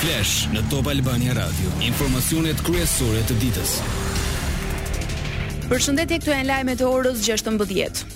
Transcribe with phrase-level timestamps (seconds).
[0.00, 3.72] Flash në Top Albania Radio, informacionet kryesore të ditës.
[5.70, 8.08] Përshëndetje, këtu janë lajmet e orës 16:00.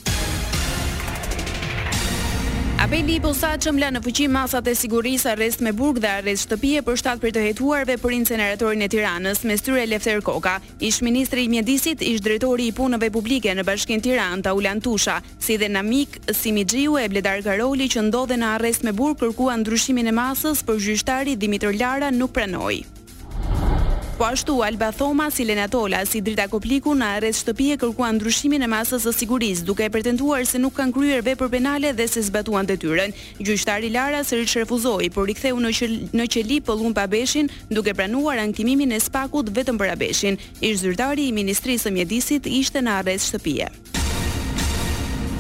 [2.87, 6.85] Apeli i Posaçëm çëmbla në fuqi masat e sigurisë arrest me burg dhe arrest shtëpie
[6.87, 10.53] për shtat për të hetuarve për inceneratorin e Tiranës, me styre Lefter Koka,
[10.87, 15.59] ish ministri i mjedisit, ish drejtori i punëve publike në bashkin tiranë, Taulan Tusha, si
[15.59, 20.13] dhe namik, si e Bledar Karoli që ndodhe në arrest me burg kërkua ndryshimin e
[20.15, 22.96] masës për gjyshtari Dimitër Lara nuk pranoj.
[24.17, 28.17] Po ashtu Alba Thoma si Lena Tola si Drita Kopliku në arrest shtëpi e kërkuan
[28.17, 32.07] ndryshimin e masës së sigurisë duke e pretenduar se nuk kanë kryer vepër penale dhe
[32.09, 33.13] se zbatuan detyrën.
[33.45, 38.97] Gjyqtari Lara sërish refuzoi, por riktheu në qel pëllun qeli abeshin, Pabeshin duke pranuar anktimimin
[38.97, 40.41] e spakut vetëm për Abeshin.
[40.65, 43.69] Ish zyrtari i Ministrisë së Mjedisit ishte në arrest shtëpije.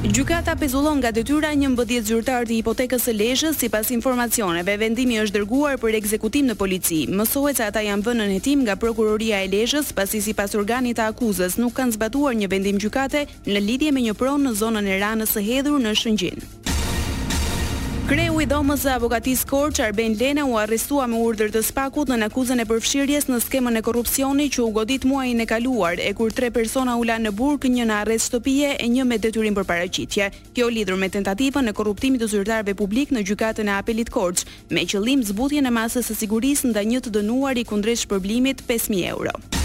[0.06, 5.34] Gjykata pezullon nga detyra një mbëdhjet zyrtar të hipotekës së Lezhës, sipas informacioneve, vendimi është
[5.40, 7.00] dërguar për ekzekutim në polici.
[7.10, 11.08] Mësohet se ata janë vënë në hetim nga prokuroria e Lezhës, pasi sipas organit të
[11.10, 15.00] akuzës nuk kanë zbatuar një vendim gjykate në lidhje me një pronë në zonën e
[15.02, 16.46] Ranës së Hedhur në Shëngjin.
[18.06, 22.28] Kreu i dhomës dhe avokatis Korç, Arben Lena, u arrestua me urdhër të spakut në
[22.28, 26.30] akuzën e përfshirjes në skemën e korupcioni që u godit muajin e kaluar, e kur
[26.30, 29.66] tre persona u lanë në burg, një në arrest shtëpie e një me detyrim për
[29.66, 30.30] paraqitje.
[30.54, 34.86] Kjo lidhur me tentativën e korruptimit të zyrtarëve publik në gjykatën e apelit Korç, me
[34.86, 39.55] qëllim zbutjen e masës së sigurisë ndaj një të dënuari kundrejt shpërblimit 5000 euro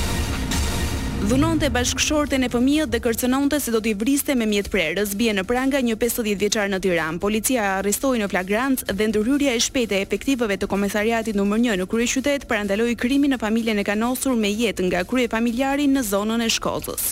[1.21, 5.11] dhunonte bashkëshorten e fëmijët dhe kërcënonte se do t'i vriste me mjet prerës.
[5.19, 7.21] Bie në pranga një 50 vjeçar në Tiranë.
[7.21, 11.89] Policia arrestoi në flagrant dhe ndërhyrja e shpejtë e efektivëve të komisariatit numër 1 në
[11.93, 16.47] krye për parandaloi krimin në familjen e kanosur me jetë nga krye familjari në zonën
[16.47, 17.11] e Shkozës.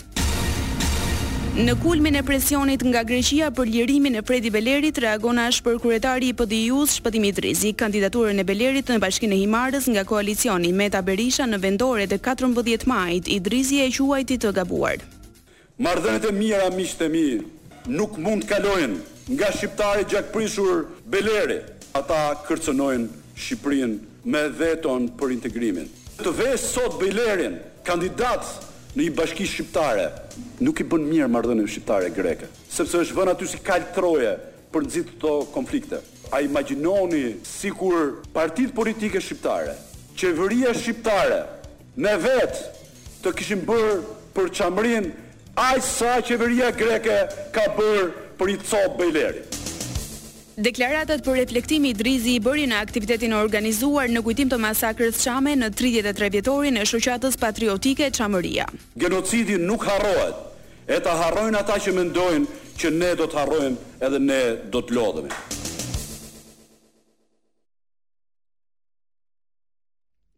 [1.59, 6.29] Në kulmin e presionit nga Greqia për lirimin e Fredi Belerit, reagon ashtë për kuretari
[6.31, 11.01] i pëdijus s Shpëtimi Drizi, kandidaturën e Belerit në bashkinë e Himarës nga koalicioni Meta
[11.03, 15.03] Berisha në vendore të 14 majt, i Drizi e quajti të gabuar.
[15.83, 17.25] Mardhënët e mira miqtë e mi
[17.91, 21.59] nuk mund kalojnë nga shqiptari gjakprishur Beleri,
[21.91, 25.91] ata kërcënojnë Shqiprin me veton për integrimin.
[26.23, 30.07] Të vesë sot Belerin, kandidatë në një bashki shqiptare,
[30.65, 34.31] nuk i bën mirë marrëdhënien shqiptare greke, sepse është vënë aty si kalë Troje
[34.73, 35.99] për nxitë këto konflikte.
[36.33, 39.75] A imagjinoni sikur partitë politike shqiptare,
[40.17, 41.39] qeveria shqiptare
[41.95, 42.61] në vet
[43.23, 43.95] të kishin bërë
[44.35, 45.09] për çamrin
[45.59, 47.21] aq sa qeveria greke
[47.55, 48.09] ka bërë
[48.41, 49.59] për i cop Bejlerit.
[50.59, 55.21] Deklaratat për reflektimi i drizi i bëri në aktivitetin e organizuar në kujtim të masakrës
[55.23, 58.65] Çame në 33 vjetorin e shoqatës patriotike Çamëria.
[58.99, 60.35] Genocidi nuk harrohet.
[60.91, 64.41] E ta harrojnë ata që mendojnë që ne do të harrojmë edhe ne
[64.75, 65.31] do të lodhemi.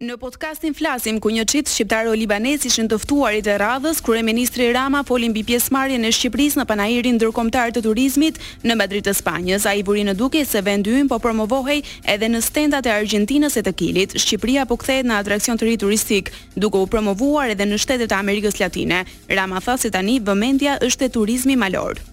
[0.01, 4.65] Në podcastin flasim ku një qitë shqiptarë o libanesi shënë tëftuarit e radhës, kure Ministri
[4.73, 9.67] Rama folim bi pjesmarje në Shqipëris në panajirin dërkomtar të turizmit në Madrid të Spanjës,
[9.69, 11.83] a i buri në duke se vendyin po promovohej
[12.15, 14.15] edhe në stendat e Argentinës e të kilit.
[14.17, 18.17] Shqipëria po kthejt në atrakcion të ri turistik, duke u promovuar edhe në shtetet e
[18.17, 19.03] Amerikës Latine.
[19.29, 22.10] Rama tha se tani vëmendja është e turizmi malorë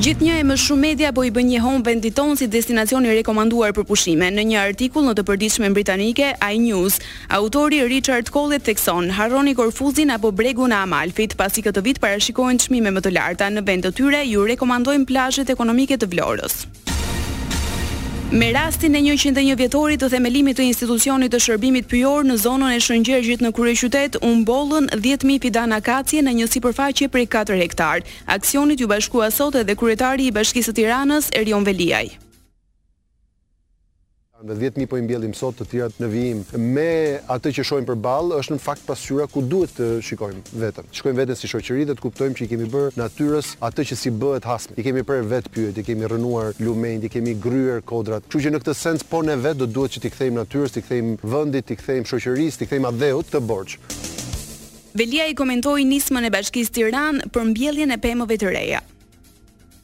[0.00, 3.04] gjithë një e më shumë media po i bën një home vendit tonë si destinacion
[3.04, 4.30] i rekomanduar për pushime.
[4.32, 6.98] Në një artikull në të në britanike, i News,
[7.28, 12.90] autori Richard Collett thekson: "Harroni Korfuzin apo Bregun e Amalfit, pasi këtë vit parashikohen çmime
[12.90, 16.64] më të larta në vend të tyre, ju rekomandojnë plazhet ekonomike të Vlorës."
[18.38, 22.78] Me rastin e 101 vjetorit të themelimit të institucionit të shërbimit pyjor në zonën e
[22.80, 28.00] Shëngjergjit në krye qytet, u mbollën 10000 fidan akacie në një sipërfaqe prej 4 hektar.
[28.24, 32.21] Aksionit ju bashkua sot edhe kryetari i Bashkisë së Tiranës, Erion Veliaj.
[34.44, 36.40] Me 10.000 po i mbjellim sot të tjerat në vijim.
[36.74, 40.88] Me atë që shojmë për balë, është në fakt pasyra ku duhet të shikojmë vetëm.
[40.90, 44.10] Shikojmë vetën si shoqëri dhe të kuptojmë që i kemi bërë natyrës atë që si
[44.18, 44.74] bëhet hasme.
[44.76, 48.26] I kemi prerë vetë pyet, i kemi rënuar lumenjt, i kemi gryer kodrat.
[48.26, 50.84] Kështu që në këtë sens po ne vetë do duhet që t'i kthejmë natyrës, t'i
[50.86, 53.78] kthejmë vendit, t'i kthejmë shoqërisë, t'i kthejmë adheut të borxh.
[54.98, 58.82] Velia i komentoi nismën e Bashkisë Tiranë për mbjelljen e pemëve të reja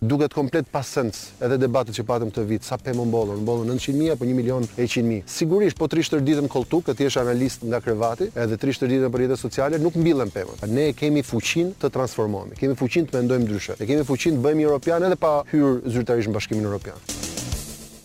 [0.00, 3.75] duket komplet pa sens edhe debatet që patëm të vit, sa pe më mbolo, në
[3.75, 5.23] 900.000 apo 100.000.
[5.27, 9.12] Sigurisht, po trishtë të rditën koltu, këtë jeshtë analist nga krevati, edhe trishtë të rditën
[9.15, 10.62] për rritës sociale, nuk mbilën pëmën.
[10.71, 13.79] Ne kemi fuqin të transformohemi, kemi fuqin të mendojmë ndryshe.
[13.81, 17.03] Ne kemi fuqin të bëjmë i Europian edhe pa hyrë zyrtarishë në bashkimin Europian.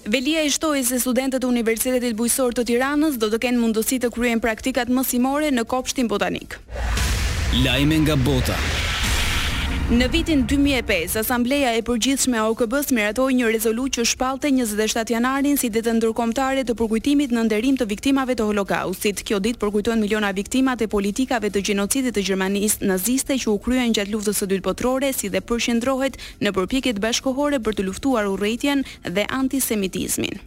[0.04, 4.44] Velia i shtoj se studentët universitetit bujësor të tiranës do të kenë mundësi të kryejnë
[4.44, 6.58] praktikat mësimore në kopshtin botanik.
[9.94, 15.60] Në vitin 2005, Asambleja e përgjithshme a OKB-s miratoj një rezolut që shpalte 27 janarin
[15.62, 19.22] si ditë ndërkomtare të përgjithimit në nderim të viktimave të holokaustit.
[19.28, 23.94] Kjo ditë përkujton miliona viktimat e politikave të gjenocidit të gjermanisë naziste që u kryen
[23.94, 28.34] gjatë luftës të dytë potrore si dhe përshendrohet në përpikit bashkohore për të luftuar u
[28.42, 30.42] rejtjen dhe antisemitizmin.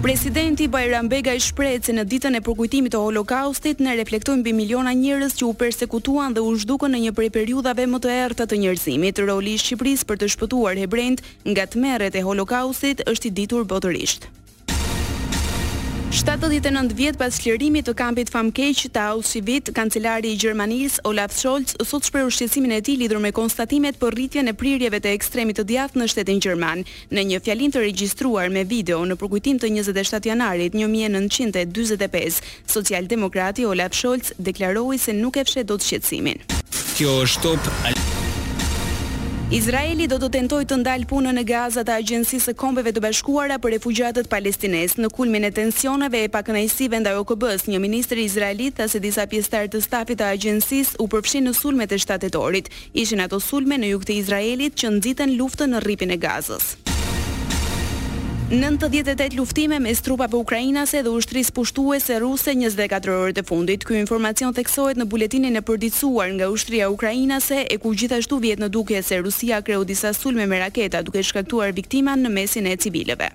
[0.00, 4.52] Presidenti Bajram Bega i shprehet se në ditën e përkujtimit të Holokaustit ne reflektojmë mbi
[4.60, 8.46] miliona njerëz që u përsekutuan dhe u zhdukën në një prej periudhave më të errta
[8.46, 9.24] të njerëzimit.
[9.26, 14.30] Roli i Shqipërisë për të shpëtuar hebrejt nga tmerret e Holokaustit është i ditur botërisht.
[16.10, 22.06] 79 vjet pas çlirimit të kampit famkeq të Auschwitz, kancelari i Gjermanisë Olaf Scholz sot
[22.08, 26.00] shpreh ushqesimin e tij lidhur me konstatimet për rritjen e prirjeve të ekstremit të djathtë
[26.00, 26.80] në shtetin gjerman.
[27.12, 33.92] Në një fjalim të regjistruar me video në përkujtim të 27 janarit 1945, socialdemokrati Olaf
[33.92, 36.40] Scholz deklaroi se nuk e fsheh dot shqetësimin.
[36.96, 38.07] Kjo është top
[39.52, 43.56] Izraeli do të tentoj të ndalë punën e gazat të agjensisë së kombeve të bashkuara
[43.64, 48.84] për refugjatët palestines në kulmin e tensioneve e pakënajsive nda OKB-s, një ministri izraelit tha
[48.92, 52.68] se disa pjestarë të stafit të agjensisë u përfshin në sulmet e shtatetorit.
[52.92, 56.68] Ishin ato sulme në juk të Izraelit që nëzitën luftën në ripin e Gazës.
[58.50, 63.84] 98 luftime mes trupave ukrainase dhe ushtrisë pushtuese ruse 24 orët të fundit.
[63.84, 68.70] Ky informacion theksohet në buletinin e përditësuar nga ushtria ukrainase, e ku gjithashtu vjet në
[68.72, 73.28] duke se Rusia kreu disa sulme me raketa duke shkaktuar viktima në mesin e civileve.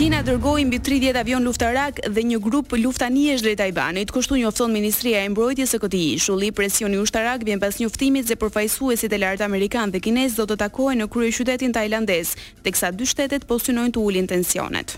[0.00, 5.20] Kina dërgoi mbi 30 avion luftarak dhe një grup luftanish drejt Ajbanit, kështu njofton Ministria
[5.20, 6.48] e Mbrojtjes së këtij ishulli.
[6.56, 11.02] Presioni ushtarak vjen pas njoftimit se përfaqësuesit e lartë amerikan dhe kinez do të takohen
[11.02, 12.32] në kryeqytetin tajlandez,
[12.64, 14.96] teksa dy shtetet po synojnë të ulin tensionet.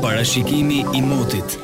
[0.00, 1.58] Parashikimi i motit.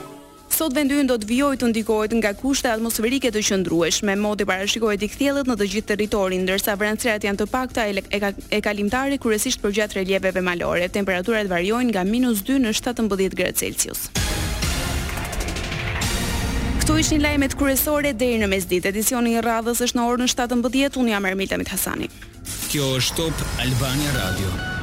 [0.59, 4.17] Sot vendi do të vijojë të ndikohet nga kushte atmosferike të qëndrueshme.
[4.19, 8.31] Modi parashikohet i kthjellët në të gjithë territorin, ndërsa vrancërat janë të pakta e, e,
[8.57, 10.89] e kalimtare kryesisht përgjatë relieveve malore.
[10.97, 14.03] Temperaturat variojnë nga -2 në 17 gradë Celsius.
[16.81, 18.91] Këtu ishin lajmet kryesore deri në mesditë.
[18.91, 20.99] Edicioni i radhës është në orën 17:00.
[20.99, 22.11] Un jam Ermita Mithasani.
[22.73, 24.78] Kjo është Top Albania Radio.